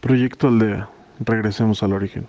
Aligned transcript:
Proyecto 0.00 0.46
Aldea. 0.46 0.88
Regresemos 1.18 1.82
al 1.82 1.92
origen. 1.92 2.28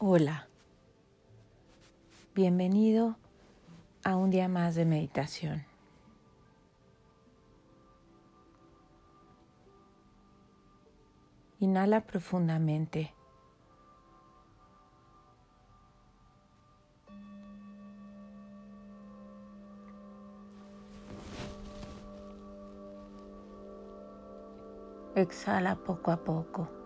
Hola, 0.00 0.48
bienvenido 2.34 3.16
a 4.02 4.16
un 4.16 4.30
día 4.30 4.48
más 4.48 4.74
de 4.74 4.84
meditación. 4.84 5.71
Inhala 11.62 12.00
profundamente. 12.00 13.14
Exhala 25.14 25.76
poco 25.76 26.10
a 26.10 26.16
poco. 26.16 26.81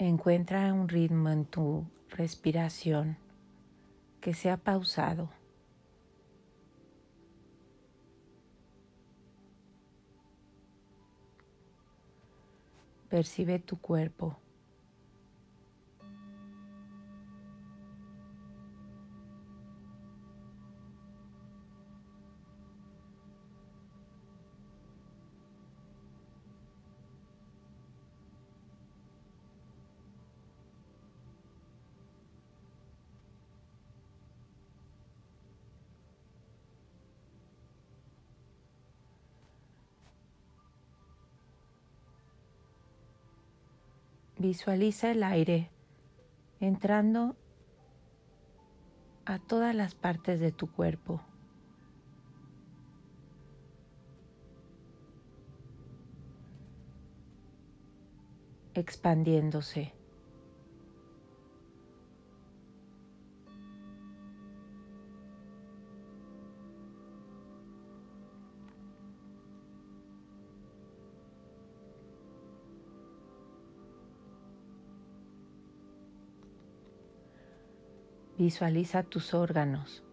Encuentra 0.00 0.72
un 0.72 0.88
ritmo 0.88 1.28
en 1.28 1.44
tu 1.44 1.84
respiración 2.10 3.16
que 4.20 4.32
sea 4.32 4.56
pausado. 4.56 5.28
Percibe 13.08 13.58
tu 13.58 13.80
cuerpo. 13.80 14.36
Visualiza 44.48 45.10
el 45.10 45.24
aire 45.24 45.70
entrando 46.58 47.36
a 49.26 49.38
todas 49.38 49.74
las 49.74 49.94
partes 49.94 50.40
de 50.40 50.52
tu 50.52 50.72
cuerpo. 50.72 51.20
expandiéndose. 58.72 59.97
Visualiza 78.38 79.02
tus 79.02 79.34
órganos. 79.34 80.04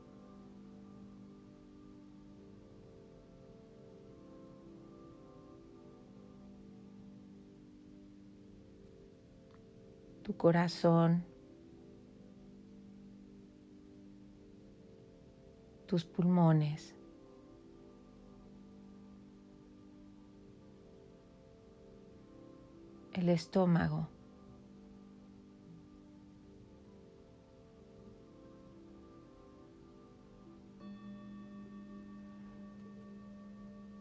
Tu 10.24 10.36
corazón. 10.36 11.24
Tus 15.86 16.04
pulmones. 16.04 16.96
El 23.14 23.30
estómago. 23.30 24.15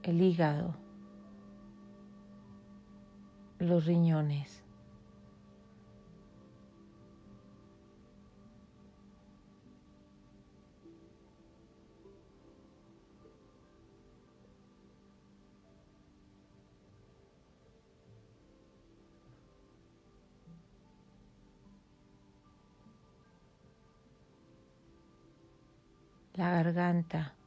El 0.04 0.20
hígado, 0.20 0.75
los 3.59 3.87
riñones. 3.87 4.60
la 26.37 26.50
garganta. 26.50 27.44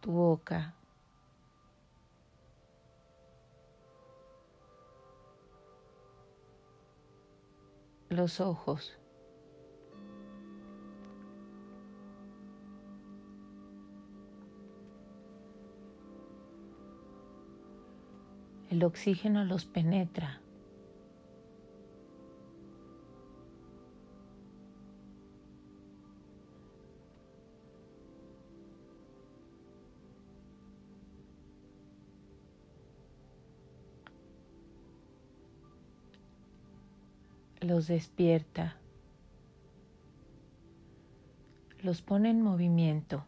Tu 0.00 0.10
boca. 0.12 0.74
Los 8.08 8.40
ojos. 8.40 8.98
El 18.70 18.84
oxígeno 18.84 19.44
los 19.44 19.64
penetra. 19.64 20.39
Despierta, 37.86 38.76
los 41.82 42.02
pone 42.02 42.30
en 42.30 42.42
movimiento. 42.42 43.24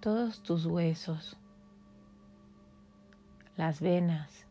Todos 0.00 0.42
tus 0.42 0.66
huesos, 0.66 1.36
las 3.56 3.80
venas, 3.80 4.46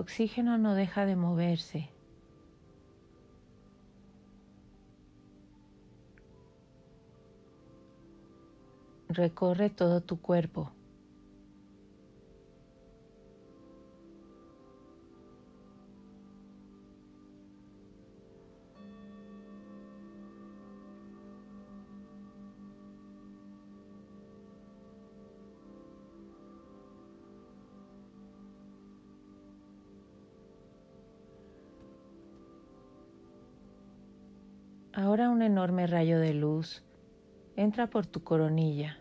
oxígeno 0.00 0.58
no 0.58 0.74
deja 0.74 1.06
de 1.06 1.16
moverse. 1.16 1.90
Recorre 9.08 9.70
todo 9.70 10.00
tu 10.00 10.20
cuerpo. 10.20 10.79
Ahora 35.02 35.30
un 35.30 35.40
enorme 35.40 35.86
rayo 35.86 36.20
de 36.20 36.34
luz 36.34 36.82
entra 37.56 37.86
por 37.88 38.04
tu 38.04 38.22
coronilla. 38.22 38.98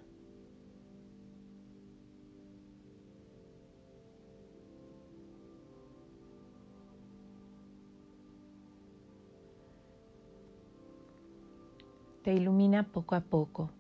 Te 12.24 12.34
ilumina 12.34 12.84
poco 12.94 13.16
a 13.16 13.20
poco. 13.20 13.79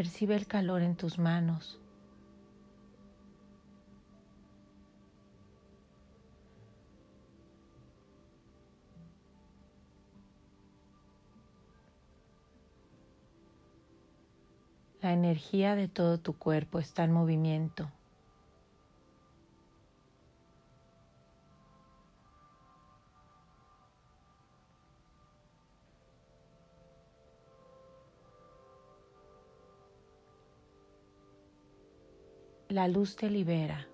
Percibe 0.00 0.34
el 0.34 0.46
calor 0.46 0.80
en 0.80 0.96
tus 0.96 1.18
manos. 1.18 1.78
La 15.02 15.12
energía 15.12 15.74
de 15.74 15.86
todo 15.86 16.16
tu 16.16 16.32
cuerpo 16.32 16.78
está 16.78 17.04
en 17.04 17.12
movimiento. 17.12 17.90
La 32.70 32.86
luz 32.86 33.16
te 33.16 33.28
libera. 33.28 33.84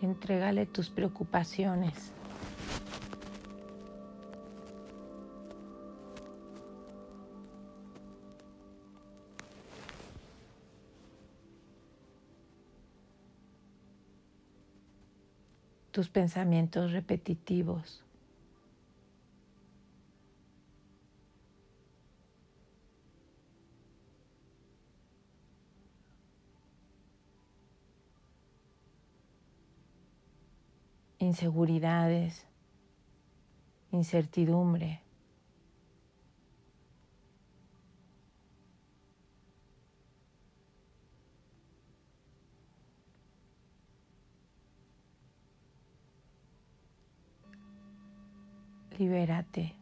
Entrégale 0.00 0.66
tus 0.66 0.90
preocupaciones. 0.90 2.12
tus 15.90 16.08
pensamientos 16.10 16.92
repetitivos. 16.92 18.07
Inseguridades, 31.28 32.46
incertidumbre. 33.92 35.02
Libérate. 48.98 49.77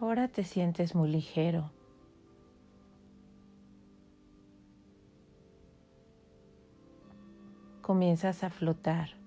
Ahora 0.00 0.28
te 0.28 0.44
sientes 0.44 0.94
muy 0.94 1.10
ligero. 1.10 1.70
Comienzas 7.82 8.42
a 8.42 8.48
flotar. 8.48 9.19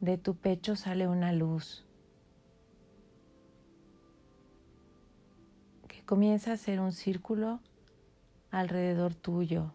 De 0.00 0.16
tu 0.16 0.34
pecho 0.34 0.76
sale 0.76 1.06
una 1.06 1.32
luz 1.32 1.84
que 5.88 6.02
comienza 6.04 6.50
a 6.50 6.54
hacer 6.54 6.80
un 6.80 6.92
círculo 6.92 7.60
alrededor 8.50 9.14
tuyo. 9.14 9.72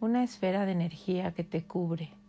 Una 0.00 0.22
esfera 0.22 0.66
de 0.66 0.72
energía 0.72 1.32
que 1.32 1.44
te 1.44 1.64
cubre. 1.64 2.23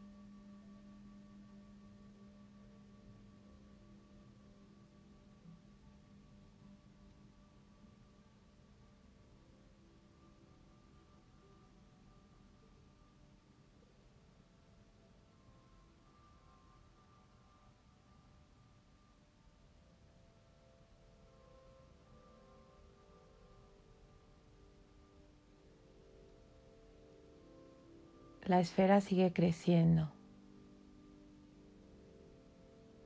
la 28.45 28.59
esfera 28.59 29.01
sigue 29.01 29.33
creciendo 29.33 30.11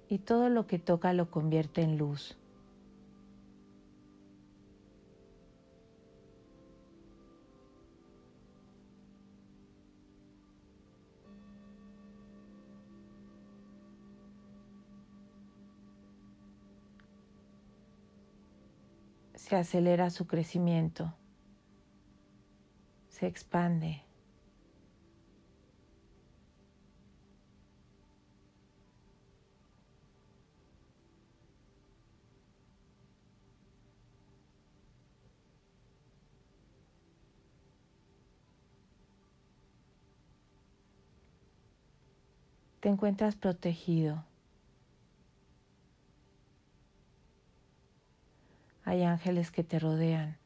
y 0.10 0.20
todo 0.20 0.50
lo 0.50 0.68
que 0.68 0.80
toca 0.80 1.14
lo 1.14 1.30
convierte 1.30 1.82
en 1.82 1.98
luz. 1.98 2.36
Se 19.36 19.56
acelera 19.56 20.10
su 20.10 20.28
crecimiento, 20.28 21.14
se 23.08 23.26
expande. 23.26 24.09
Te 42.90 42.94
encuentras 42.94 43.36
protegido. 43.36 44.24
Hay 48.84 49.04
ángeles 49.04 49.52
que 49.52 49.64
te 49.64 49.78
rodean. 49.78 50.40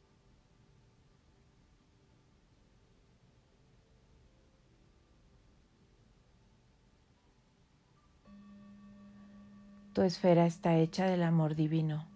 Tu 9.94 10.02
esfera 10.02 10.46
está 10.46 10.76
hecha 10.76 11.06
del 11.06 11.24
amor 11.24 11.56
divino. 11.56 12.13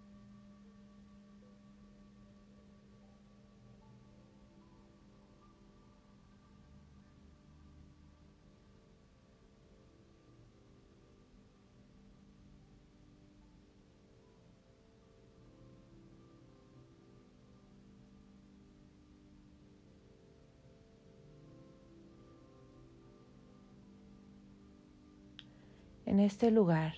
En 26.18 26.24
este 26.24 26.50
lugar 26.50 26.94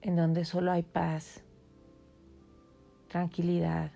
en 0.00 0.14
donde 0.14 0.44
solo 0.44 0.70
hay 0.70 0.84
paz, 0.84 1.42
tranquilidad. 3.08 3.90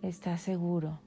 Estás 0.00 0.42
seguro. 0.42 1.00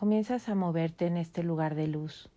Comienzas 0.00 0.48
a 0.48 0.54
moverte 0.54 1.06
en 1.06 1.18
este 1.18 1.42
lugar 1.42 1.74
de 1.74 1.86
luz. 1.86 2.30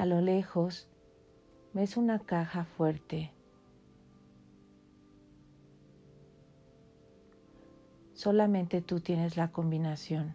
A 0.00 0.06
lo 0.06 0.22
lejos 0.22 0.88
ves 1.74 1.98
una 1.98 2.20
caja 2.20 2.64
fuerte. 2.64 3.34
Solamente 8.14 8.80
tú 8.80 9.00
tienes 9.00 9.36
la 9.36 9.52
combinación. 9.52 10.34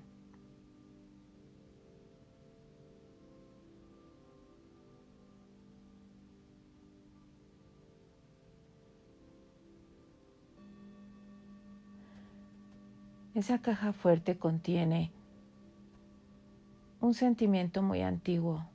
Esa 13.34 13.64
caja 13.64 13.94
fuerte 13.94 14.38
contiene 14.38 15.12
un 17.02 17.16
sentimiento 17.16 17.82
muy 17.82 18.04
antiguo. 18.04 18.75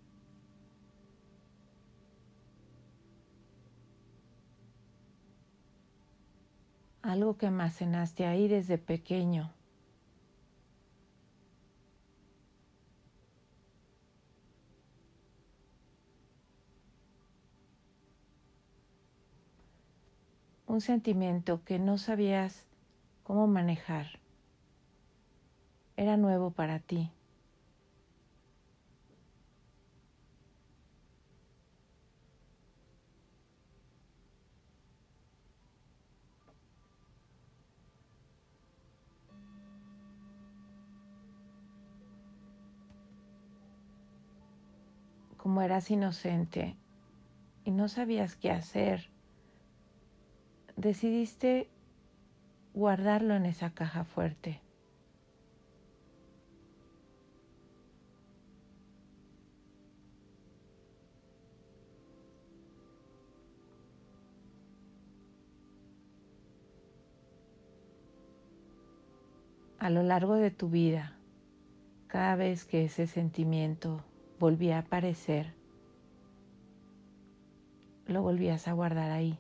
Algo 7.11 7.37
que 7.37 7.47
almacenaste 7.47 8.25
ahí 8.25 8.47
desde 8.49 8.79
pequeño. 8.79 9.52
Un 20.67 20.81
sentimiento 20.81 21.64
que 21.64 21.81
no 21.81 21.99
sabías 21.99 22.64
cómo 23.25 23.49
manejar. 23.49 24.07
Era 25.97 26.17
nuevo 26.17 26.52
para 26.52 26.79
ti. 26.79 27.11
Como 45.42 45.62
eras 45.62 45.90
inocente 45.90 46.76
y 47.64 47.70
no 47.70 47.88
sabías 47.88 48.37
qué 48.37 48.50
hacer, 48.50 49.09
decidiste 50.76 51.70
guardarlo 52.75 53.35
en 53.35 53.47
esa 53.47 53.70
caja 53.70 54.04
fuerte. 54.04 54.61
A 69.78 69.88
lo 69.88 70.02
largo 70.02 70.35
de 70.35 70.50
tu 70.50 70.68
vida, 70.68 71.16
cada 72.09 72.37
vez 72.37 72.66
que 72.66 72.85
ese 72.85 73.06
sentimiento 73.06 74.04
volvía 74.40 74.76
a 74.76 74.80
aparecer, 74.80 75.54
lo 78.06 78.23
volvías 78.23 78.66
a 78.68 78.73
guardar 78.73 79.11
ahí. 79.11 79.38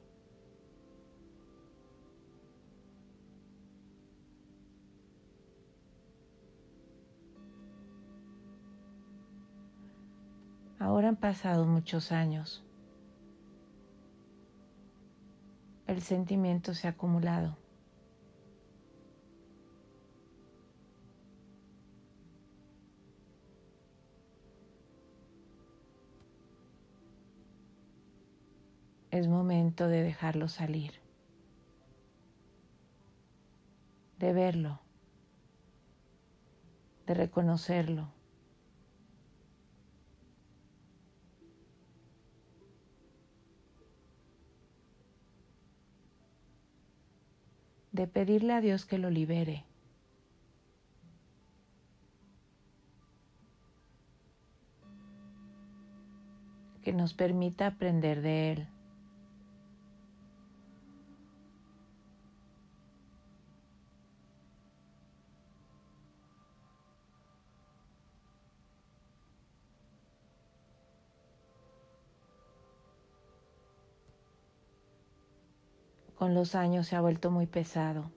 Ahora 10.78 11.08
han 11.08 11.16
pasado 11.16 11.64
muchos 11.64 12.12
años. 12.12 12.62
El 15.86 16.02
sentimiento 16.02 16.74
se 16.74 16.88
ha 16.88 16.90
acumulado. 16.90 17.59
Es 29.10 29.28
momento 29.28 29.88
de 29.88 30.02
dejarlo 30.02 30.48
salir, 30.48 30.92
de 34.18 34.32
verlo, 34.32 34.80
de 37.06 37.14
reconocerlo. 37.14 38.12
de 47.92 48.06
pedirle 48.06 48.54
a 48.54 48.60
Dios 48.62 48.86
que 48.86 48.96
lo 48.96 49.10
libere. 49.10 49.64
que 56.82 56.94
nos 56.94 57.12
permita 57.12 57.66
aprender 57.66 58.22
de 58.22 58.52
Él. 58.52 58.68
Con 76.20 76.34
los 76.34 76.54
años 76.54 76.86
se 76.86 76.96
ha 76.96 77.00
vuelto 77.00 77.30
muy 77.30 77.46
pesado. 77.46 78.10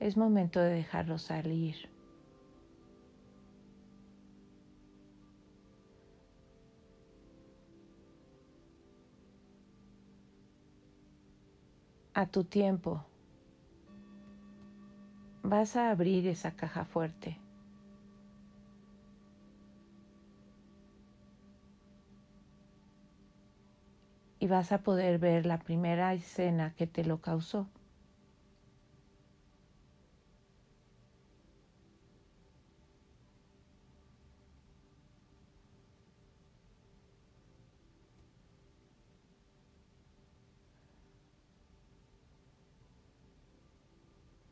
Es 0.00 0.16
momento 0.16 0.58
de 0.58 0.70
dejarlo 0.72 1.18
salir. 1.18 1.76
A 12.12 12.26
tu 12.26 12.42
tiempo 12.42 13.04
vas 15.44 15.76
a 15.76 15.90
abrir 15.90 16.26
esa 16.26 16.56
caja 16.56 16.84
fuerte. 16.84 17.38
Y 24.40 24.46
vas 24.46 24.72
a 24.72 24.78
poder 24.82 25.18
ver 25.18 25.46
la 25.46 25.58
primera 25.58 26.14
escena 26.14 26.74
que 26.76 26.86
te 26.86 27.04
lo 27.04 27.20
causó. 27.20 27.68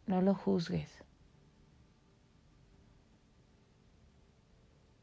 No 0.06 0.22
lo 0.22 0.34
juzgues. 0.34 1.02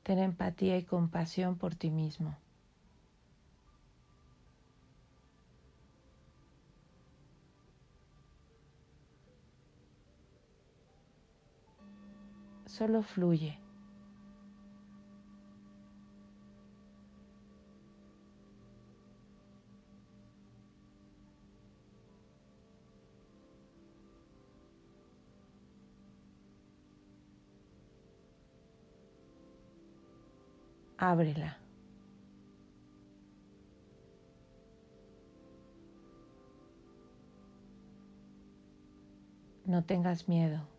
Ten 0.03 0.19
empatía 0.19 0.77
y 0.77 0.83
compasión 0.83 1.57
por 1.57 1.75
ti 1.75 1.89
mismo. 1.89 2.37
Solo 12.75 13.03
fluye. 13.03 13.59
ábrela. 30.97 31.57
No 39.65 39.83
tengas 39.85 40.27
miedo. 40.27 40.72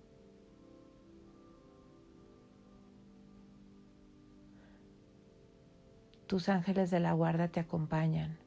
Tus 6.26 6.48
ángeles 6.48 6.90
de 6.90 7.00
la 7.00 7.12
guarda 7.12 7.48
te 7.48 7.60
acompañan. 7.60 8.38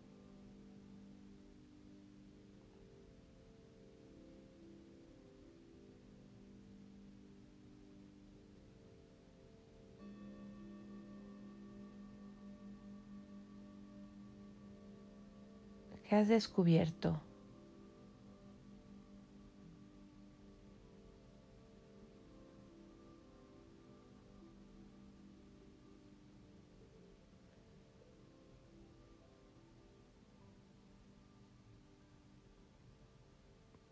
¿Qué 16.04 16.16
has 16.16 16.30
descubierto? 16.30 17.27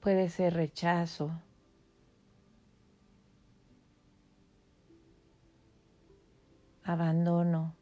Puede 0.05 0.29
ser 0.29 0.53
rechazo, 0.53 1.31
abandono, 6.83 7.75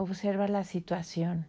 Observa 0.00 0.46
la 0.46 0.62
situación. 0.62 1.48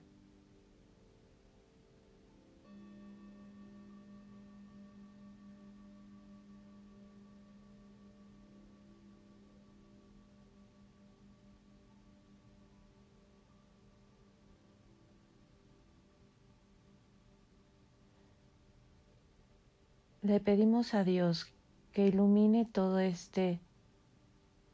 Le 20.24 20.40
pedimos 20.40 20.96
a 20.96 21.04
Dios 21.04 21.54
que 21.94 22.08
ilumine 22.08 22.66
todo 22.66 22.98
este 22.98 23.60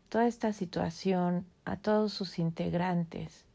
toda 0.08 0.28
esta 0.28 0.54
situación 0.54 1.46
a 1.66 1.76
todos 1.76 2.14
sus 2.14 2.40
integrantes 2.40 3.46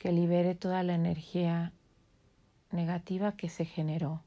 que 0.00 0.12
libere 0.12 0.54
toda 0.54 0.82
la 0.82 0.94
energía 0.94 1.72
negativa 2.72 3.36
que 3.36 3.50
se 3.50 3.66
generó. 3.66 4.24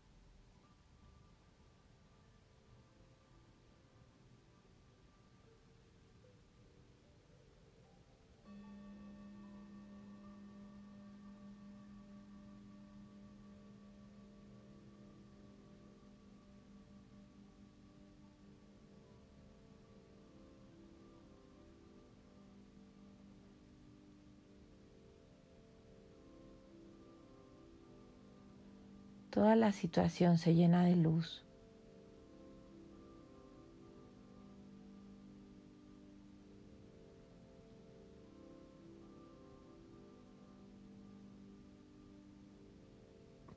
Toda 29.34 29.56
la 29.56 29.72
situación 29.72 30.38
se 30.38 30.54
llena 30.54 30.86
de 30.86 30.96
luz. 30.96 31.44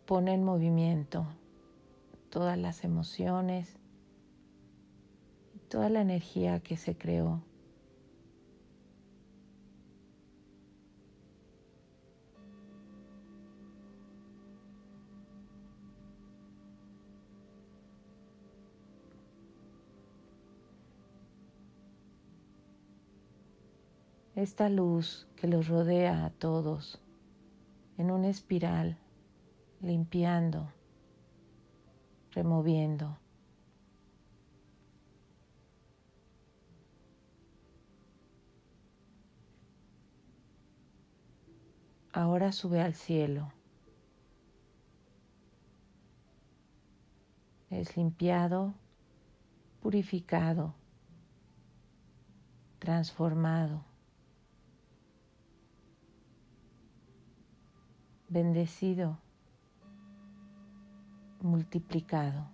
Pone 0.06 0.32
en 0.32 0.44
movimiento 0.44 1.26
todas 2.30 2.56
las 2.56 2.82
emociones 2.82 3.76
y 5.54 5.58
toda 5.68 5.90
la 5.90 6.00
energía 6.00 6.60
que 6.60 6.78
se 6.78 6.96
creó. 6.96 7.45
Esta 24.36 24.68
luz 24.68 25.26
que 25.34 25.48
los 25.48 25.66
rodea 25.66 26.26
a 26.26 26.30
todos 26.30 27.00
en 27.96 28.10
una 28.10 28.28
espiral, 28.28 28.98
limpiando, 29.80 30.70
removiendo. 32.32 33.16
Ahora 42.12 42.52
sube 42.52 42.82
al 42.82 42.92
cielo. 42.92 43.50
Es 47.70 47.96
limpiado, 47.96 48.74
purificado, 49.80 50.74
transformado. 52.78 53.85
Bendecido, 58.28 59.18
multiplicado. 61.40 62.50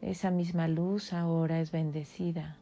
Esa 0.00 0.30
misma 0.30 0.66
luz 0.68 1.12
ahora 1.12 1.60
es 1.60 1.70
bendecida 1.70 2.58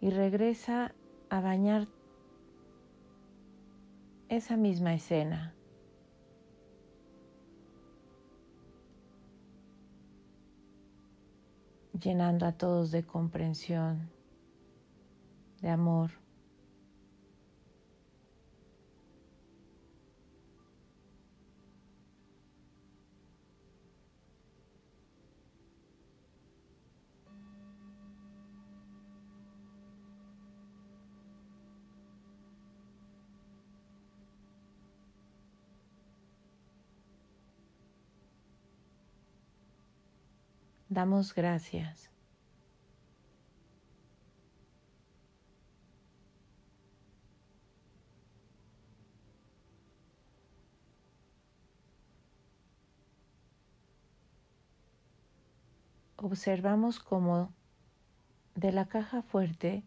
y 0.00 0.10
regresa 0.10 0.92
a 1.30 1.40
bañar 1.40 1.86
esa 4.28 4.56
misma 4.56 4.92
escena 4.94 5.54
llenando 12.00 12.46
a 12.46 12.52
todos 12.52 12.90
de 12.90 13.04
comprensión, 13.04 14.10
de 15.60 15.68
amor. 15.68 16.23
Damos 40.94 41.34
gracias. 41.34 42.08
Observamos 56.14 57.00
cómo 57.00 57.52
de 58.54 58.70
la 58.70 58.86
caja 58.86 59.22
fuerte 59.22 59.82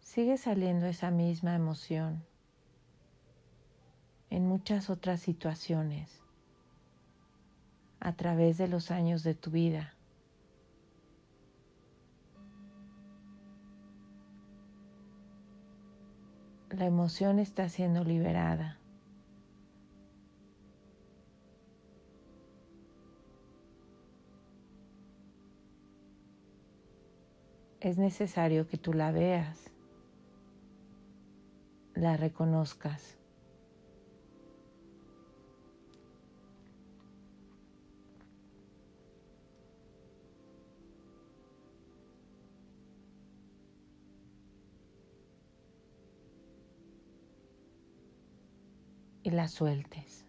sigue 0.00 0.38
saliendo 0.38 0.86
esa 0.86 1.10
misma 1.10 1.54
emoción 1.54 2.24
en 4.30 4.48
muchas 4.48 4.88
otras 4.88 5.20
situaciones 5.20 6.25
a 8.06 8.12
través 8.12 8.56
de 8.56 8.68
los 8.68 8.92
años 8.92 9.24
de 9.24 9.34
tu 9.34 9.50
vida. 9.50 9.92
La 16.70 16.84
emoción 16.84 17.40
está 17.40 17.68
siendo 17.68 18.04
liberada. 18.04 18.78
Es 27.80 27.98
necesario 27.98 28.68
que 28.68 28.78
tú 28.78 28.92
la 28.92 29.10
veas, 29.10 29.72
la 31.96 32.16
reconozcas. 32.16 33.18
La 49.36 49.48
sueltes. 49.48 50.26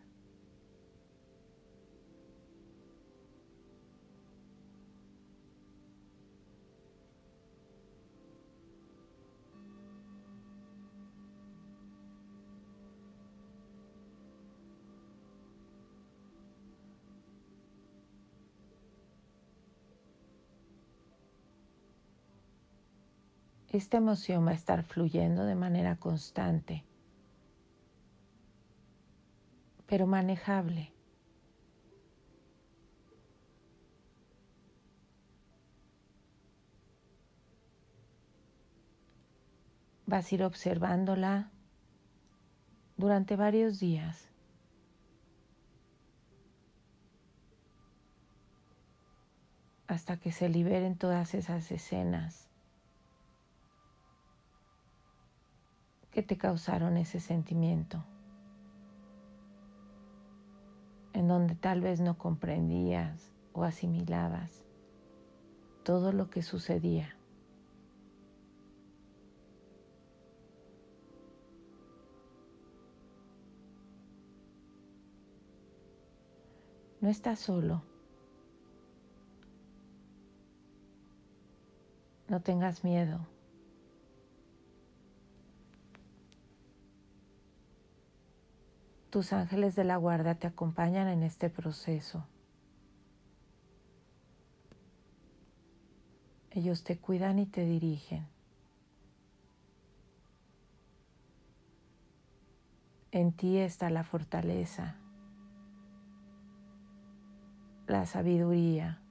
Esta 23.70 23.98
emoción 23.98 24.46
va 24.46 24.52
a 24.52 24.54
estar 24.54 24.84
fluyendo 24.84 25.46
de 25.46 25.56
manera 25.56 25.98
constante 25.98 26.86
pero 29.88 30.06
manejable. 30.06 30.91
Vas 40.06 40.32
a 40.32 40.36
ir 40.36 40.43
observándola 40.43 41.50
durante 42.97 43.36
varios 43.36 43.80
días. 43.80 44.28
hasta 49.88 50.17
que 50.17 50.32
se 50.32 50.50
liberen 50.50 50.97
todas 50.97 51.34
esas 51.34 51.71
escenas 51.71 52.50
que 56.12 56.21
te 56.21 56.38
causaron 56.38 56.97
ese 56.97 57.19
sentimiento. 57.19 58.04
En 61.17 61.27
donde 61.27 61.56
tal 61.56 61.82
vez 61.82 61.99
no 61.99 62.15
comprendías 62.19 63.32
o 63.51 63.63
asimilabas 63.63 64.67
todo 65.84 66.12
lo 66.12 66.30
que 66.30 66.43
sucedía. 66.43 67.17
No 77.01 77.10
estás 77.10 77.39
solo. 77.39 77.82
No 82.27 82.41
tengas 82.41 82.84
miedo. 82.84 83.37
Tus 89.17 89.34
ángeles 89.34 89.75
de 89.75 89.84
la 89.84 89.97
guarda 89.97 90.36
te 90.36 90.45
acompañan 90.45 91.08
en 91.08 91.23
este 91.23 91.49
proceso. 91.49 92.27
Ellos 96.51 96.84
te 96.84 96.99
cuidan 96.99 97.39
y 97.39 97.47
te 97.47 97.65
dirigen. 97.65 98.27
En 103.10 103.32
ti 103.32 103.58
está 103.58 103.89
la 103.89 104.03
fortaleza, 104.03 104.97
la 107.88 108.06
sabiduría, 108.06 109.01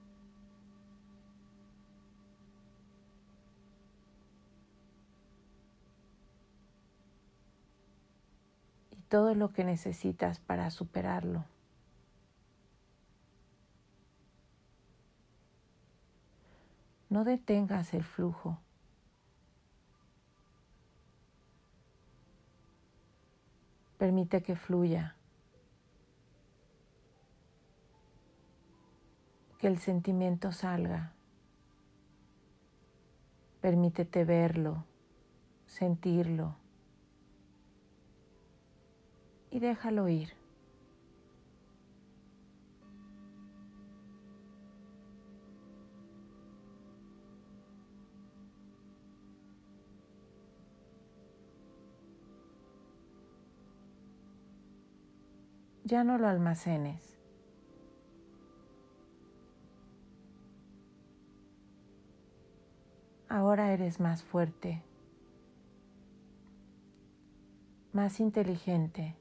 todo 9.08 9.34
lo 9.34 9.52
que 9.52 9.64
necesitas 9.64 10.40
para 10.40 10.70
superarlo. 10.70 11.44
No 17.08 17.24
detengas 17.24 17.94
el 17.94 18.02
flujo. 18.02 18.58
Permite 23.96 24.42
que 24.42 24.56
fluya. 24.56 25.14
Que 29.58 29.68
el 29.68 29.78
sentimiento 29.78 30.52
salga. 30.52 31.12
Permítete 33.60 34.24
verlo, 34.24 34.84
sentirlo 35.66 36.65
y 39.50 39.60
déjalo 39.60 40.08
ir. 40.08 40.32
ya 55.86 56.02
no 56.02 56.18
lo 56.18 56.26
almacenes. 56.26 57.16
Ahora 63.28 63.72
eres 63.72 64.00
más 64.00 64.24
fuerte, 64.24 64.82
más 67.92 68.18
inteligente. 68.18 69.14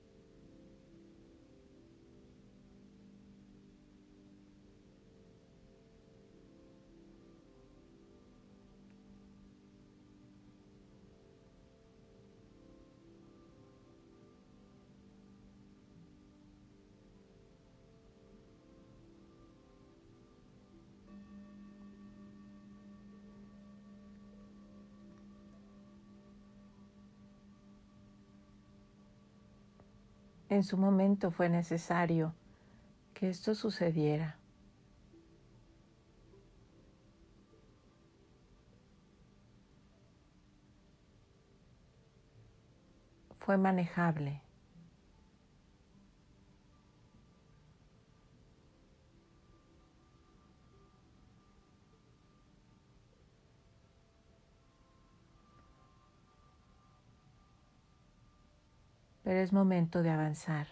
En 30.56 30.64
su 30.64 30.78
momento 30.78 31.32
fue 31.32 31.50
necesario 31.50 32.34
que 33.14 33.28
esto 33.28 33.56
sucediera. 33.56 34.38
Fue 43.38 43.58
manejable. 43.58 44.45
Pero 59.26 59.40
es 59.40 59.52
momento 59.52 60.04
de 60.04 60.12
avanzar. 60.12 60.68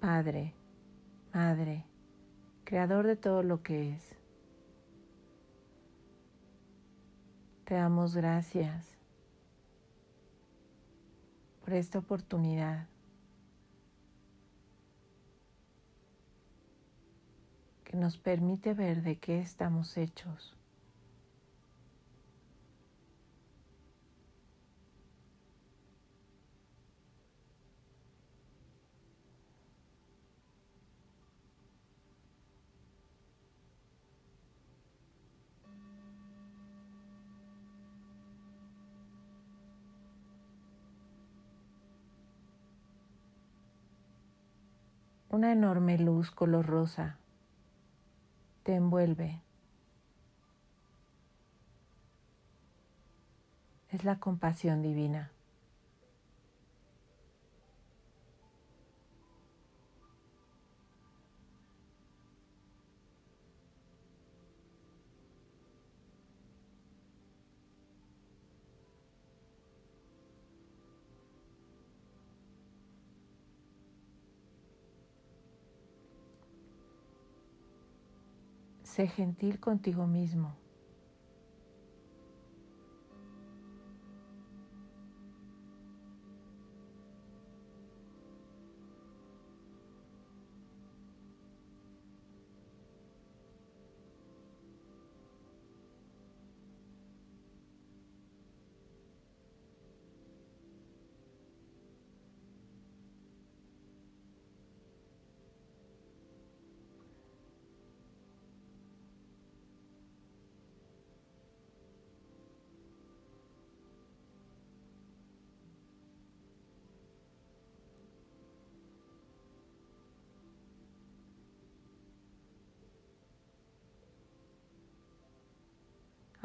Padre, 0.00 0.54
Madre, 1.34 1.84
Creador 2.64 3.06
de 3.06 3.16
todo 3.16 3.42
lo 3.42 3.62
que 3.62 3.92
es. 3.92 4.17
Te 7.68 7.74
damos 7.74 8.16
gracias 8.16 8.96
por 11.60 11.74
esta 11.74 11.98
oportunidad. 11.98 12.88
que 17.84 17.96
nos 17.98 18.16
permite 18.16 18.72
ver 18.72 19.02
de 19.02 19.18
qué 19.18 19.40
estamos 19.40 19.98
hechos. 19.98 20.57
Una 45.38 45.52
enorme 45.52 45.96
luz 45.98 46.32
color 46.32 46.66
rosa 46.66 47.16
te 48.64 48.74
envuelve. 48.74 49.40
Es 53.92 54.02
la 54.02 54.18
compasión 54.18 54.82
divina. 54.82 55.30
Sé 78.98 79.06
gentil 79.06 79.60
contigo 79.60 80.08
mismo. 80.08 80.56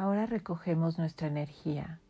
Ahora 0.04 0.26
recogemos 0.26 1.00
nuestra 1.00 1.30
energía. 1.30 2.02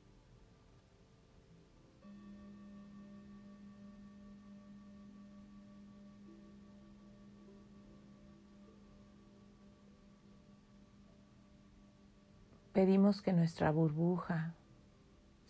Pedimos 12.73 13.21
que 13.21 13.32
nuestra 13.32 13.69
burbuja 13.69 14.56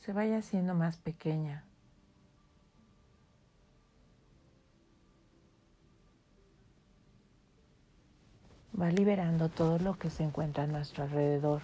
se 0.01 0.12
vaya 0.12 0.39
haciendo 0.39 0.75
más 0.75 0.97
pequeña. 0.97 1.63
Va 8.77 8.91
liberando 8.91 9.47
todo 9.47 9.79
lo 9.79 9.97
que 9.97 10.10
se 10.10 10.25
encuentra 10.25 10.65
a 10.65 10.67
nuestro 10.67 11.06
alrededor. 11.06 11.62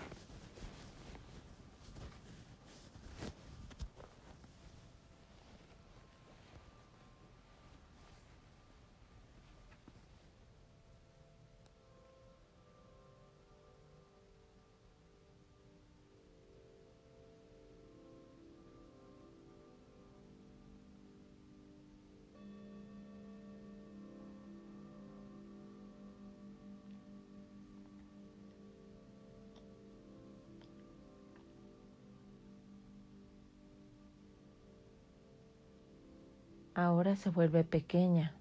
Ahora 36.85 37.15
se 37.15 37.29
vuelve 37.29 37.63
pequeña. 37.63 38.33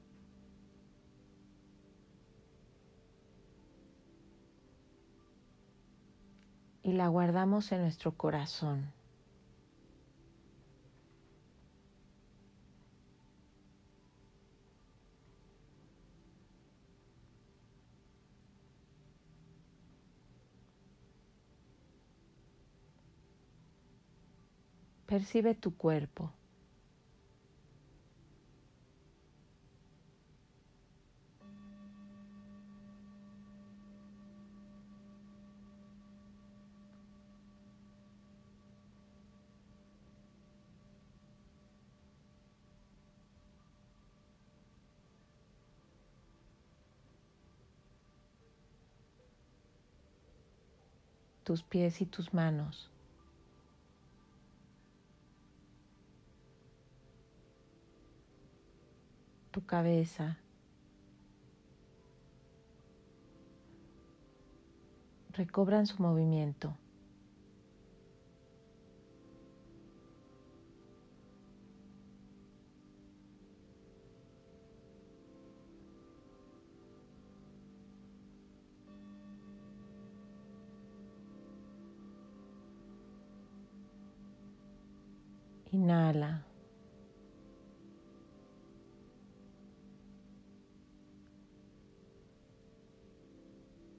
Y 6.82 6.92
la 6.92 7.08
guardamos 7.08 7.70
en 7.72 7.82
nuestro 7.82 8.16
corazón. 8.16 8.92
Percibe 25.06 25.54
tu 25.54 25.74
cuerpo. 25.76 26.32
Tus 51.48 51.62
pies 51.62 52.02
y 52.02 52.04
tus 52.04 52.34
manos. 52.34 52.90
Tu 59.50 59.64
cabeza. 59.64 60.36
Recobran 65.30 65.86
su 65.86 66.02
movimiento. 66.02 66.76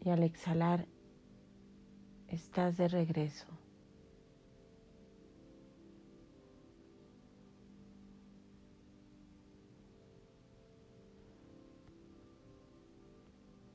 Al 0.09 0.23
exhalar, 0.23 0.87
estás 2.27 2.77
de 2.77 2.87
regreso. 2.87 3.47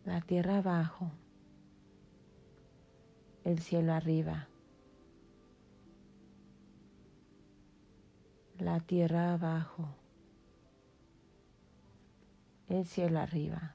La 0.04 0.20
tierra 0.20 0.58
abajo, 0.58 1.10
el 3.44 3.58
cielo 3.60 3.92
arriba. 3.92 4.48
la 8.64 8.80
tierra 8.80 9.34
abajo, 9.34 9.88
el 12.68 12.86
cielo 12.86 13.20
arriba. 13.20 13.74